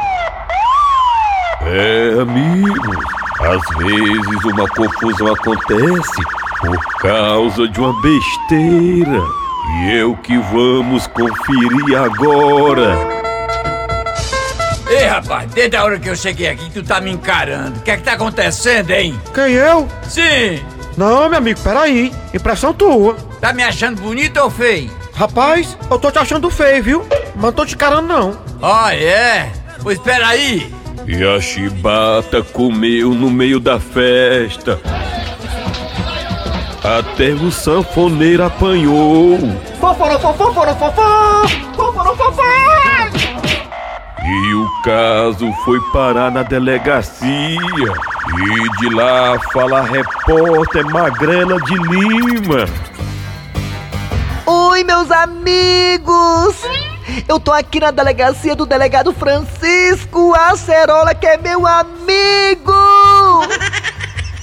[1.65, 3.03] É, amigo,
[3.41, 6.21] às vezes uma confusão acontece
[6.59, 9.23] por causa de uma besteira.
[9.81, 12.97] E é o que vamos conferir agora.
[14.89, 17.79] Ei, rapaz, desde a hora que eu cheguei aqui, tu tá me encarando.
[17.79, 19.19] O que é que tá acontecendo, hein?
[19.33, 19.87] Quem eu?
[20.07, 20.59] Sim!
[20.97, 22.11] Não, meu amigo, peraí.
[22.33, 23.15] Impressão tua.
[23.39, 24.91] Tá me achando bonito ou feio?
[25.13, 27.05] Rapaz, eu tô te achando feio, viu?
[27.35, 28.37] Mas não tô te carando, não.
[28.61, 29.51] Ah, é?
[29.81, 30.73] Pois espera aí.
[31.07, 34.79] E a chibata comeu no meio da festa.
[36.97, 39.37] Até o sanfoneiro apanhou.
[44.25, 47.29] E o caso foi parar na delegacia.
[47.29, 52.65] E de lá fala a repórter Magrela de Lima.
[54.47, 56.55] Oi, meus amigos!
[57.27, 62.78] Eu tô aqui na delegacia do delegado Francisco Acerola, que é meu amigo!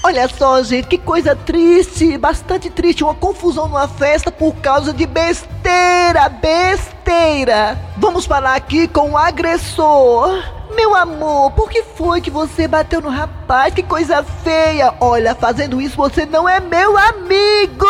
[0.06, 5.04] Olha só, gente, que coisa triste, bastante triste, uma confusão numa festa por causa de
[5.04, 7.76] besteira, besteira.
[7.96, 10.44] Vamos falar aqui com o agressor.
[10.76, 13.74] Meu amor, por que foi que você bateu no rapaz?
[13.74, 14.94] Que coisa feia!
[15.00, 17.84] Olha, fazendo isso você não é meu amigo!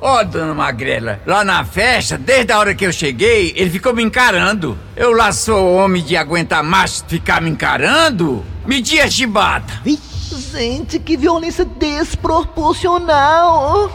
[0.00, 4.04] Ó, dona Magrela, lá na festa, desde a hora que eu cheguei, ele ficou me
[4.04, 4.78] encarando.
[4.94, 8.44] Eu lá sou homem de aguentar macho ficar me encarando?
[8.64, 9.82] Medi a chibata.
[10.38, 13.90] Gente, que violência desproporcional!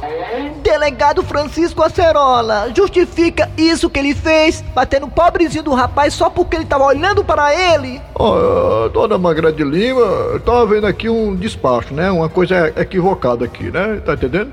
[0.62, 6.58] Delegado Francisco Acerola, justifica isso que ele fez, batendo o pobrezinho do rapaz só porque
[6.58, 8.02] ele tava olhando para ele?
[8.14, 12.12] Ó, dona Magra de Lima, eu tava vendo aqui um despacho, né?
[12.12, 14.02] Uma coisa equivocada aqui, né?
[14.06, 14.52] Tá entendendo?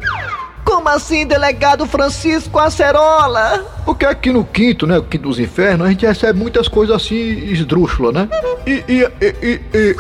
[0.64, 3.64] Como assim, delegado Francisco Acerola?
[3.84, 4.98] Porque aqui no quinto, né?
[4.98, 8.28] O quinto dos infernos, a gente recebe muitas coisas assim esdrúxulas, né?
[8.66, 9.96] E, e, e, e, e,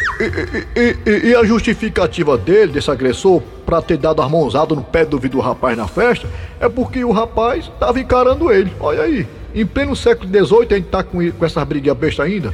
[0.76, 5.04] e, e- e a justificativa dele, desse agressor, pra ter dado as mãozadas no pé
[5.04, 6.26] do vidro do rapaz na festa,
[6.60, 8.72] é porque o rapaz tava encarando ele.
[8.80, 9.26] Olha aí.
[9.54, 12.52] Em pleno século XVIII, a gente tá com, com essas briguinhas bestas ainda.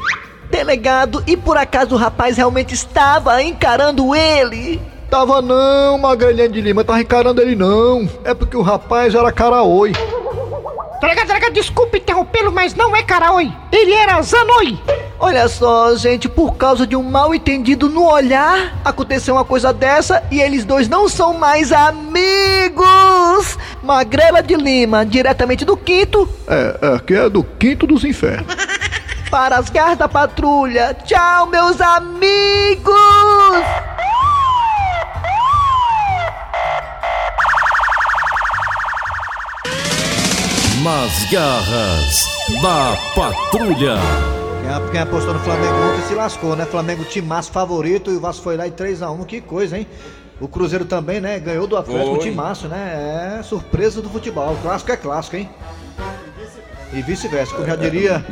[0.50, 4.80] Delegado, e por acaso o rapaz realmente estava encarando ele?
[5.10, 8.08] Tava não, Magrelhinha de Lima, tava encarando ele não.
[8.24, 9.92] É porque o rapaz era caraoi.
[11.00, 13.52] Delegado, delegado, desculpe interrompê-lo, mas não é Caraoi.
[13.70, 14.78] Ele era Zanoi.
[15.20, 20.22] Olha só, gente, por causa de um mal entendido no olhar, aconteceu uma coisa dessa
[20.30, 23.58] e eles dois não são mais amigos.
[23.82, 28.46] Magrela de Lima, diretamente do quinto, É, é, que é do quinto dos infernos.
[29.30, 30.96] para as garras da patrulha.
[31.04, 32.94] Tchau, meus amigos!
[40.86, 42.28] Nas garras
[42.62, 43.96] da patrulha.
[44.92, 46.64] Quem, apostou no Flamengo ontem se lascou, né?
[46.64, 49.26] Flamengo timaço favorito e o Vasco foi lá e 3x1.
[49.26, 49.84] Que coisa, hein?
[50.40, 51.40] O Cruzeiro também, né?
[51.40, 52.30] Ganhou do Atlético Foi.
[52.30, 53.38] timaço, né?
[53.40, 54.52] É surpresa do futebol.
[54.52, 55.50] O clássico é clássico, hein?
[56.92, 58.24] E vice-versa, como já diria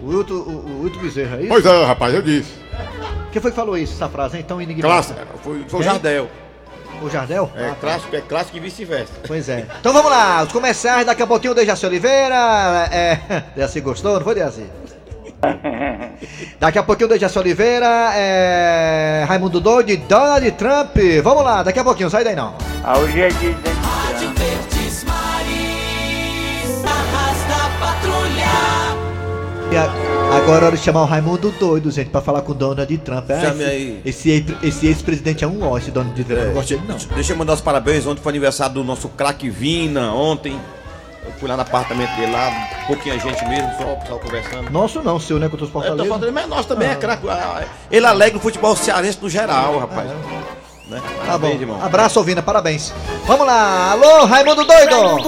[0.00, 1.38] o Wilton o, o Wilton Bezerra.
[1.38, 1.48] é isso?
[1.48, 2.52] Pois é, rapaz, eu disse.
[3.32, 4.44] Quem foi que falou isso, essa frase, hein?
[4.46, 5.14] Tão enigmática?
[5.14, 5.82] Clássico, foi, foi o?
[5.82, 6.30] Jardel.
[7.02, 7.50] O Jardel?
[7.56, 7.74] É, Ah, tá.
[7.80, 9.12] clássico, é clássico e vice-versa.
[9.26, 9.66] Pois é.
[9.80, 12.88] Então vamos lá, os comerciais, daqui a pouquinho o Dejaci Oliveira.
[12.90, 13.18] É.
[13.54, 14.64] Dejaci gostou, não foi, Dejaci?
[16.58, 19.24] Daqui a pouquinho o Dejaci Oliveira, é.
[19.28, 20.96] Raimundo Doide, Donald Trump.
[21.22, 22.54] Vamos lá, daqui a pouquinho, sai daí não.
[22.82, 23.78] Ah, hoje é dia de
[27.78, 28.87] Patrulha.
[29.70, 29.76] E
[30.34, 33.30] Agora é hora de chamar o Raimundo doido, gente, pra falar com o Donald Trump.
[33.30, 34.02] Ah, Chame esse- aí.
[34.04, 36.38] Esse, esse ex-presidente é um ó, esse Donald Trump.
[36.38, 36.96] Eu não gosto dele, não.
[37.14, 38.06] Deixa eu mandar os parabéns.
[38.06, 40.12] Ontem foi aniversário do nosso craque Vina.
[40.12, 40.58] Ontem.
[41.24, 42.50] Eu fui lá no apartamento dele lá,
[42.86, 44.70] pouquinha gente mesmo, só o pessoal conversando.
[44.70, 45.46] Nosso não, seu, né?
[45.48, 46.92] Que eu tô Eu tô falando, mas nós também Ah.
[46.92, 47.28] é craque.
[47.28, 50.10] Ah, Ele alegra o futebol cearense no geral, rapaz.
[50.88, 51.02] Né?
[51.26, 51.48] Tá bom.
[51.48, 51.82] Irmão.
[51.84, 52.92] Abraço, Ovina, parabéns.
[53.26, 55.20] Vamos lá, alô, Raimundo doido!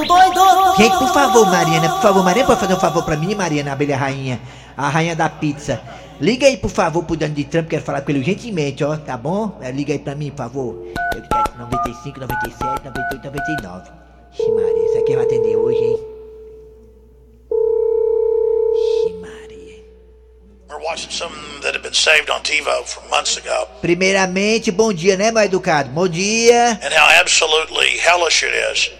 [0.76, 3.72] Gente, por favor, Mariana, por favor, Mariana, pode fazer um favor pra mim, Mariana, a
[3.74, 4.40] abelha rainha,
[4.76, 5.80] a rainha da pizza.
[6.18, 9.58] Liga aí, por favor, pro Donald Trump, quero falar com ele urgentemente, ó, tá bom?
[9.60, 10.82] É, Liga aí pra mim, por favor.
[11.14, 13.90] Eu quero 95, 97, 98, 99.
[14.32, 16.00] Ixi, Maria, isso aqui vai atender hoje, hein?
[23.80, 25.90] Primeiramente, bom dia, né, meu educado?
[25.90, 26.78] Bom dia.
[26.82, 28.90] and how absolutely hellish it is.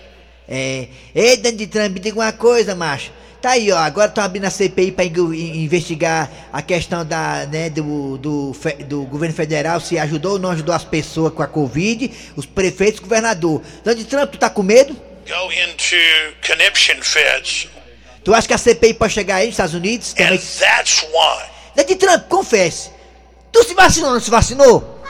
[0.49, 0.89] É.
[1.15, 3.11] Ei, Donald Trump, me diga uma coisa, macho.
[3.41, 3.79] Tá aí, ó.
[3.79, 4.95] Agora estão abrindo a CPI
[5.35, 8.53] in- investigar a questão da, né, do, do,
[8.87, 12.97] do governo federal, se ajudou ou não ajudou as pessoas com a Covid, os prefeitos
[12.97, 13.63] e o governador.
[13.83, 14.95] Donald Trump, tu tá com medo?
[15.27, 15.97] Go into
[16.47, 17.69] conniption fits,
[18.23, 20.15] Tu acha que a CPI pode chegar aí nos Estados Unidos?
[20.19, 21.49] and that's why.
[21.75, 22.91] Donald Trump, confesse.
[23.53, 25.01] Tu se vacinou ou não se vacinou?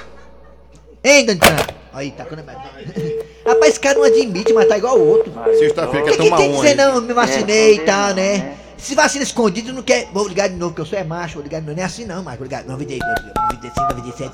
[1.05, 1.71] Hein, Donald Trump?
[1.93, 5.33] Aí, tá com Rapaz, esse cara não admite, mas tá igual o outro.
[5.59, 8.57] Sexta-feira que, que tomar tem que um dizer, não, me vacinei e tal, né?
[8.77, 10.09] Se vacina escondido, não quer.
[10.13, 11.77] Vou ligar de novo, que eu sou é macho, vou ligar de novo.
[11.77, 12.39] Não é assim não, macho.
[12.39, 13.05] Vou ligar 98,
[13.53, 14.31] 95, 97.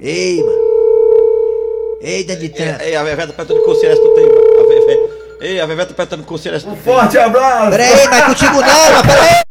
[0.00, 0.58] Ei, mano.
[2.00, 2.80] Ei, Donald Trump.
[2.80, 4.35] Ei, a Vevé tá perguntando que tu tem.
[5.40, 6.76] Ei, a Vevé tá que conselho tu tem.
[6.76, 7.70] Forte abraço!
[7.70, 9.42] Peraí, mas contigo não, mas peraí.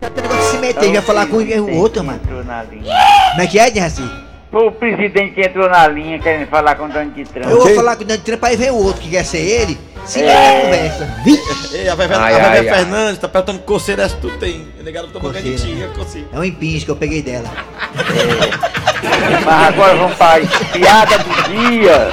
[0.00, 2.20] Tá tendo negócio de se meter, já falar com o outro, mano.
[2.20, 4.27] Como é que é, Derraci?
[4.50, 7.46] O presidente que entrou na linha querendo falar com o Donald Trump.
[7.50, 9.78] Eu vou falar com o Donald Trump, aí vem o outro que quer ser ele.
[10.06, 10.24] Se É.
[10.24, 11.14] na conversa.
[11.72, 12.74] Ei, a Vevé, a.
[12.76, 14.66] Fernandes tá perguntando que conselho essa tu tem.
[14.80, 15.50] O negado tomou Coceira.
[15.58, 16.28] candidatinha, conselho.
[16.32, 17.48] É um empinche que eu peguei dela.
[19.44, 22.10] Mas agora vamos para a piada do dia.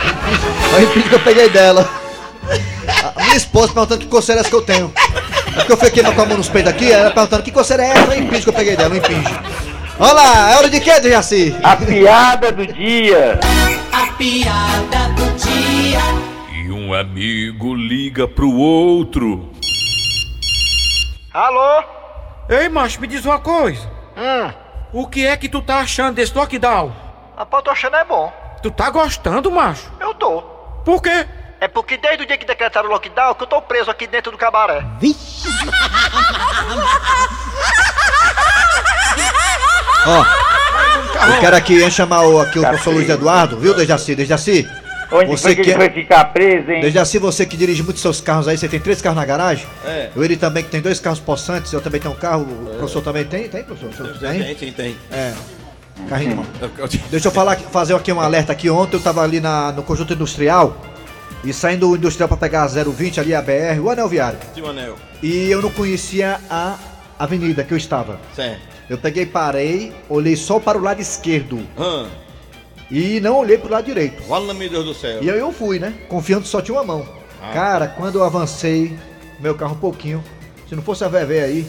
[0.73, 1.89] Olha o empinge que eu peguei dela.
[3.15, 4.91] A minha esposa perguntando que coceira é essa que eu tenho.
[5.47, 7.91] É porque eu fiquei com a mão nos peitos aqui, ela perguntando que coceira é
[7.91, 9.33] essa, o impinge que eu peguei dela, o impinge.
[9.97, 11.55] Olha lá, é hora de quê, Dejaci?
[11.63, 13.39] A piada do dia.
[13.93, 16.01] A piada do dia.
[16.51, 19.53] E um amigo liga pro outro.
[21.33, 21.81] Alô?
[22.49, 23.89] Ei, macho, me diz uma coisa.
[24.17, 24.51] Hum.
[24.91, 26.93] O que é que tu tá achando desse lockdown?
[27.37, 28.33] Rapaz, eu tô achando é bom.
[28.61, 29.89] Tu tá gostando, macho?
[30.01, 30.41] Eu tô.
[30.83, 31.25] Por quê?
[31.61, 34.33] É porque desde o dia que decretaram o lockdown que eu tô preso aqui dentro
[34.33, 34.85] do cabaré.
[34.99, 35.47] Vixe!
[40.07, 40.23] Ó,
[41.33, 44.15] eu quero aqui chamar o, aqui o professor Luiz Eduardo, viu, Dejaci?
[44.15, 44.67] Dejaci,
[45.11, 46.81] Onde foi que ele foi ficar preso, hein?
[46.81, 49.65] Dejaci, você que dirige muito seus carros aí, você tem três carros na garagem?
[49.85, 50.09] É.
[50.15, 53.01] Eu ele também que tem dois carros possantes, eu também tenho um carro, o professor
[53.01, 53.47] também tem?
[53.47, 54.07] Tem, professor?
[54.07, 54.71] O Tem, tem, tem.
[54.71, 54.97] tem.
[55.11, 55.33] É.
[56.09, 56.45] Carrinho.
[57.09, 58.69] Deixa eu falar, fazer aqui um alerta aqui.
[58.69, 60.77] Ontem eu tava ali na, no conjunto industrial
[61.43, 64.37] e saindo do industrial pra pegar a 020 ali, a BR, o anel viário.
[64.53, 64.95] Tio Anel.
[65.23, 66.77] E eu não conhecia a
[67.17, 68.19] avenida que eu estava.
[68.35, 68.74] Certo.
[68.89, 71.59] Eu peguei, parei, olhei só para o lado esquerdo
[72.89, 74.21] e não olhei para o lado direito.
[74.23, 75.23] Fala, meu Deus do céu.
[75.23, 75.93] E aí eu fui, né?
[76.07, 77.07] Confiando que só tinha uma mão.
[77.41, 77.51] Ah.
[77.51, 78.95] Cara, quando eu avancei,
[79.39, 80.23] meu carro um pouquinho,
[80.69, 81.67] se não fosse a VV aí,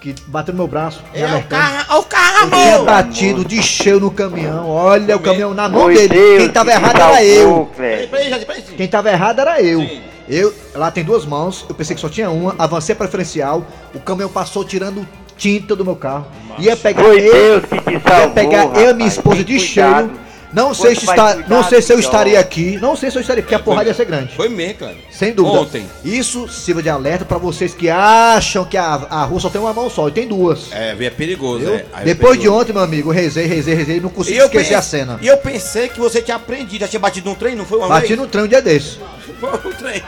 [0.00, 3.44] que bateu no meu braço, me É o carro, ó o carro, Eu tinha batido
[3.44, 4.68] de cheio no caminhão.
[4.68, 6.08] Olha o caminhão na mão dele.
[6.08, 7.70] Deus Quem tava que errado era eu.
[7.76, 8.62] Peraí, peraí.
[8.76, 9.86] Quem tava errado era eu.
[10.28, 13.98] Eu, lá tem duas mãos, eu pensei que só tinha uma, avancei a preferencial, o
[13.98, 15.04] caminhão passou tirando
[15.40, 16.26] tinta do meu carro.
[16.58, 18.96] Ia pegar Foi eu, Deus que te ia salvou, pegar eu e rapaz.
[18.96, 20.08] minha esposa de cuidado.
[20.08, 20.30] cheio.
[20.52, 23.20] Não sei, se está, cuidado, não sei se eu estaria aqui, não sei se eu
[23.20, 24.34] estaria, porque a porrada ia ser grande.
[24.34, 24.96] Foi mesmo, cara.
[25.08, 25.60] Sem dúvida.
[25.60, 25.86] Ontem.
[26.04, 29.72] Isso sirva de alerta pra vocês que acham que a, a rua só tem uma
[29.72, 30.72] mão só, e tem duas.
[30.72, 31.74] É, é perigoso, Viu?
[31.74, 31.84] é.
[31.92, 32.60] Aí é Depois de perigoso.
[32.62, 35.18] ontem, meu amigo, rezei, rezei, rezei, não consegui esquecer pense- a cena.
[35.22, 37.86] E eu pensei que você tinha aprendido, já tinha batido num trem, não foi uma
[37.86, 38.18] Bati vez?
[38.18, 38.98] no trem um dia desse.
[39.38, 40.02] Foi um trem.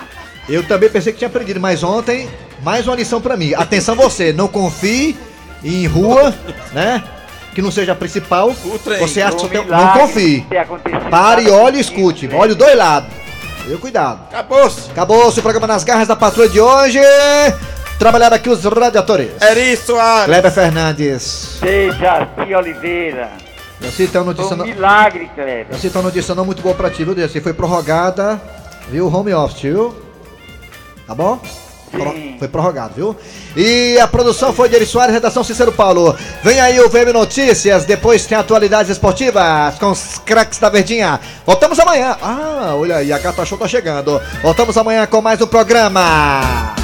[0.49, 2.29] Eu também pensei que tinha aprendido, mas ontem,
[2.63, 3.55] mais uma lição pra mim.
[3.55, 5.17] Atenção você, não confie
[5.63, 6.35] em rua,
[6.73, 7.03] né?
[7.55, 8.55] Que não seja a principal.
[8.83, 8.99] trem.
[8.99, 9.67] Você acha que só Um tem...
[9.67, 10.47] Não confie.
[11.11, 12.29] Pare olhe e escute.
[12.33, 13.11] Olhe os dois lados.
[13.67, 14.21] Dê cuidado.
[14.31, 14.91] Acabou-se.
[14.91, 16.99] Acabou-se o programa nas garras da patrulha de hoje.
[17.99, 19.31] Trabalhar aqui os radiadores.
[19.41, 20.25] Era isso, Soares.
[20.25, 21.59] Kleber Fernandes.
[21.61, 23.31] Dejaci Oliveira.
[23.81, 24.65] Jaci, tem uma notícia um não...
[24.67, 25.67] milagre, Cleber.
[25.71, 27.15] Jaci, tem uma notícia não muito boa pra ti, viu?
[27.43, 28.41] Foi prorrogada,
[28.91, 29.07] viu?
[29.07, 30.02] Home office, viu?
[31.07, 31.39] Tá bom?
[31.91, 33.15] Pro- Foi prorrogado, viu?
[33.55, 36.17] E a produção foi de Eri Soares, redação Cícero Paulo.
[36.43, 41.21] Vem aí o VM Notícias, depois tem atualidades esportivas com os craques da Verdinha.
[41.45, 42.17] Voltamos amanhã.
[42.23, 44.19] Ah, olha aí, a Gata Show tá chegando.
[44.43, 46.75] Voltamos amanhã com mais um programa.